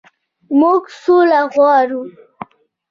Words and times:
موږ 0.59 0.81
سوله 1.01 1.41
غواړو 1.53 2.01